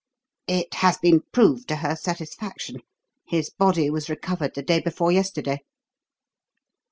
"It 0.47 0.73
has 0.81 0.97
been 0.97 1.21
proved 1.31 1.67
to 1.67 1.75
her 1.75 1.95
satisfaction. 1.95 2.77
His 3.27 3.51
body 3.51 3.87
was 3.91 4.09
recovered 4.09 4.55
the 4.55 4.63
day 4.63 4.79
before 4.81 5.11
yesterday." 5.11 5.59